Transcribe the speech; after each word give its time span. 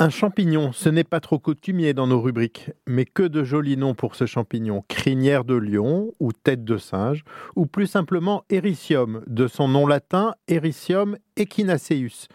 Un 0.00 0.10
champignon, 0.10 0.70
ce 0.70 0.88
n'est 0.88 1.02
pas 1.02 1.18
trop 1.18 1.40
coutumier 1.40 1.92
dans 1.92 2.06
nos 2.06 2.20
rubriques, 2.20 2.70
mais 2.86 3.04
que 3.04 3.24
de 3.24 3.42
jolis 3.42 3.76
noms 3.76 3.94
pour 3.94 4.14
ce 4.14 4.26
champignon. 4.26 4.84
Crinière 4.86 5.42
de 5.42 5.56
lion 5.56 6.12
ou 6.20 6.30
tête 6.30 6.62
de 6.62 6.78
singe, 6.78 7.24
ou 7.56 7.66
plus 7.66 7.88
simplement 7.88 8.44
Ericium, 8.48 9.24
de 9.26 9.48
son 9.48 9.66
nom 9.66 9.88
latin 9.88 10.36
Ericium 10.46 11.16
echinaceus, 11.36 12.28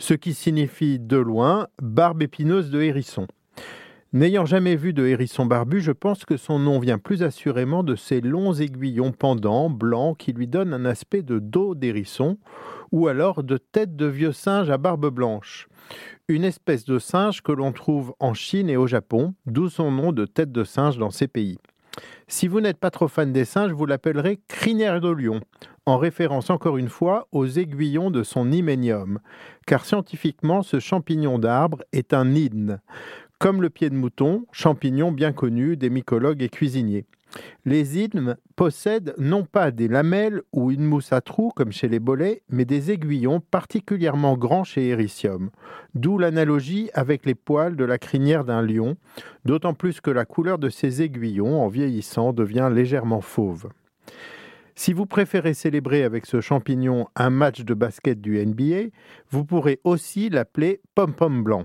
ce 0.00 0.14
qui 0.14 0.34
signifie 0.34 0.98
de 0.98 1.16
loin 1.16 1.68
barbe 1.80 2.20
épineuse 2.20 2.68
de 2.70 2.82
hérisson. 2.82 3.28
N'ayant 4.12 4.44
jamais 4.44 4.74
vu 4.74 4.92
de 4.92 5.06
hérisson 5.06 5.46
barbu, 5.46 5.80
je 5.80 5.92
pense 5.92 6.24
que 6.24 6.36
son 6.36 6.58
nom 6.58 6.80
vient 6.80 6.98
plus 6.98 7.22
assurément 7.22 7.84
de 7.84 7.94
ses 7.94 8.20
longs 8.20 8.54
aiguillons 8.54 9.12
pendants, 9.12 9.70
blancs, 9.70 10.18
qui 10.18 10.32
lui 10.32 10.48
donnent 10.48 10.74
un 10.74 10.84
aspect 10.84 11.22
de 11.22 11.38
dos 11.38 11.76
d'hérisson, 11.76 12.38
ou 12.94 13.08
alors 13.08 13.42
de 13.42 13.56
tête 13.56 13.96
de 13.96 14.06
vieux 14.06 14.30
singe 14.30 14.70
à 14.70 14.78
barbe 14.78 15.10
blanche 15.10 15.68
une 16.28 16.44
espèce 16.44 16.84
de 16.84 16.98
singe 16.98 17.42
que 17.42 17.52
l'on 17.52 17.72
trouve 17.72 18.14
en 18.18 18.32
Chine 18.32 18.70
et 18.70 18.78
au 18.78 18.86
Japon, 18.86 19.34
d'où 19.44 19.68
son 19.68 19.90
nom 19.90 20.12
de 20.12 20.24
tête 20.24 20.52
de 20.52 20.64
singe 20.64 20.96
dans 20.96 21.10
ces 21.10 21.28
pays. 21.28 21.58
Si 22.28 22.48
vous 22.48 22.62
n'êtes 22.62 22.78
pas 22.78 22.90
trop 22.90 23.08
fan 23.08 23.30
des 23.30 23.44
singes, 23.44 23.72
vous 23.72 23.84
l'appellerez 23.84 24.40
crinière 24.48 25.02
de 25.02 25.10
lion, 25.10 25.40
en 25.84 25.98
référence 25.98 26.48
encore 26.48 26.78
une 26.78 26.88
fois 26.88 27.28
aux 27.30 27.46
aiguillons 27.46 28.10
de 28.10 28.22
son 28.22 28.50
hyménium, 28.50 29.18
car 29.66 29.84
scientifiquement 29.84 30.62
ce 30.62 30.80
champignon 30.80 31.38
d'arbre 31.38 31.82
est 31.92 32.14
un 32.14 32.34
idne, 32.34 32.80
comme 33.38 33.60
le 33.60 33.68
pied 33.68 33.90
de 33.90 33.94
mouton, 33.94 34.46
champignon 34.50 35.12
bien 35.12 35.32
connu 35.32 35.76
des 35.76 35.90
mycologues 35.90 36.42
et 36.42 36.48
cuisiniers. 36.48 37.04
Les 37.64 37.98
idmes 37.98 38.36
possèdent 38.56 39.14
non 39.18 39.44
pas 39.44 39.70
des 39.70 39.88
lamelles 39.88 40.42
ou 40.52 40.70
une 40.70 40.84
mousse 40.84 41.12
à 41.12 41.20
trous 41.20 41.50
comme 41.54 41.72
chez 41.72 41.88
les 41.88 41.98
bolets, 41.98 42.42
mais 42.48 42.64
des 42.64 42.90
aiguillons 42.90 43.40
particulièrement 43.40 44.36
grands 44.36 44.64
chez 44.64 44.88
Ericium, 44.88 45.50
d'où 45.94 46.18
l'analogie 46.18 46.90
avec 46.94 47.26
les 47.26 47.34
poils 47.34 47.76
de 47.76 47.84
la 47.84 47.98
crinière 47.98 48.44
d'un 48.44 48.62
lion, 48.62 48.96
d'autant 49.44 49.74
plus 49.74 50.00
que 50.00 50.10
la 50.10 50.24
couleur 50.24 50.58
de 50.58 50.68
ces 50.68 51.02
aiguillons, 51.02 51.62
en 51.62 51.68
vieillissant, 51.68 52.32
devient 52.32 52.70
légèrement 52.72 53.20
fauve. 53.20 53.68
Si 54.76 54.92
vous 54.92 55.06
préférez 55.06 55.54
célébrer 55.54 56.02
avec 56.02 56.26
ce 56.26 56.40
champignon 56.40 57.06
un 57.14 57.30
match 57.30 57.60
de 57.60 57.74
basket 57.74 58.20
du 58.20 58.44
NBA, 58.44 58.90
vous 59.30 59.44
pourrez 59.44 59.80
aussi 59.84 60.30
l'appeler 60.30 60.80
pom-pom 60.96 61.44
blanc. 61.44 61.64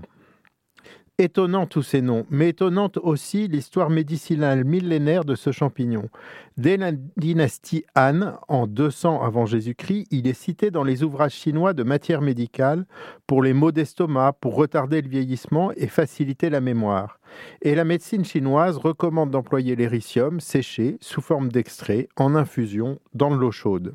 Étonnant 1.20 1.66
tous 1.66 1.82
ces 1.82 2.00
noms, 2.00 2.24
mais 2.30 2.48
étonnante 2.48 2.96
aussi 2.96 3.46
l'histoire 3.46 3.90
médicinale 3.90 4.64
millénaire 4.64 5.26
de 5.26 5.34
ce 5.34 5.52
champignon. 5.52 6.08
Dès 6.56 6.78
la 6.78 6.92
dynastie 6.92 7.84
Han, 7.94 8.38
en 8.48 8.66
200 8.66 9.20
avant 9.20 9.44
Jésus-Christ, 9.44 10.06
il 10.10 10.26
est 10.26 10.32
cité 10.32 10.70
dans 10.70 10.82
les 10.82 11.02
ouvrages 11.02 11.34
chinois 11.34 11.74
de 11.74 11.82
matière 11.82 12.22
médicale 12.22 12.86
pour 13.26 13.42
les 13.42 13.52
maux 13.52 13.70
d'estomac, 13.70 14.32
pour 14.40 14.54
retarder 14.54 15.02
le 15.02 15.10
vieillissement 15.10 15.72
et 15.72 15.88
faciliter 15.88 16.48
la 16.48 16.62
mémoire. 16.62 17.20
Et 17.60 17.74
la 17.74 17.84
médecine 17.84 18.24
chinoise 18.24 18.78
recommande 18.78 19.30
d'employer 19.30 19.76
l'éricium 19.76 20.40
séché 20.40 20.96
sous 21.02 21.20
forme 21.20 21.52
d'extrait 21.52 22.08
en 22.16 22.34
infusion 22.34 22.98
dans 23.12 23.30
de 23.30 23.36
l'eau 23.36 23.52
chaude. 23.52 23.94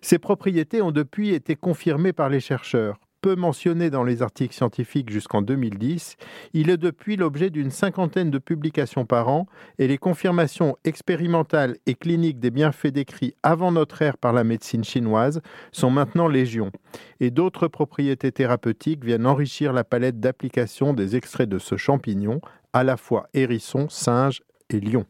Ces 0.00 0.18
propriétés 0.18 0.80
ont 0.80 0.90
depuis 0.90 1.34
été 1.34 1.54
confirmées 1.54 2.14
par 2.14 2.30
les 2.30 2.40
chercheurs 2.40 2.98
peu 3.24 3.36
mentionné 3.36 3.88
dans 3.88 4.04
les 4.04 4.20
articles 4.20 4.54
scientifiques 4.54 5.08
jusqu'en 5.08 5.40
2010, 5.40 6.16
il 6.52 6.68
est 6.68 6.76
depuis 6.76 7.16
l'objet 7.16 7.48
d'une 7.48 7.70
cinquantaine 7.70 8.30
de 8.30 8.36
publications 8.36 9.06
par 9.06 9.30
an 9.30 9.46
et 9.78 9.88
les 9.88 9.96
confirmations 9.96 10.76
expérimentales 10.84 11.78
et 11.86 11.94
cliniques 11.94 12.38
des 12.38 12.50
bienfaits 12.50 12.88
décrits 12.88 13.34
avant 13.42 13.72
notre 13.72 14.02
ère 14.02 14.18
par 14.18 14.34
la 14.34 14.44
médecine 14.44 14.84
chinoise 14.84 15.40
sont 15.72 15.88
maintenant 15.88 16.28
légion. 16.28 16.70
Et 17.18 17.30
d'autres 17.30 17.66
propriétés 17.66 18.30
thérapeutiques 18.30 19.02
viennent 19.02 19.26
enrichir 19.26 19.72
la 19.72 19.84
palette 19.84 20.20
d'application 20.20 20.92
des 20.92 21.16
extraits 21.16 21.48
de 21.48 21.58
ce 21.58 21.78
champignon, 21.78 22.42
à 22.74 22.84
la 22.84 22.98
fois 22.98 23.26
hérisson, 23.32 23.88
singe 23.88 24.42
et 24.68 24.80
lion. 24.80 25.06